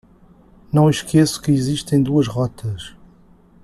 [0.73, 2.95] Não esqueça que existem duas rotas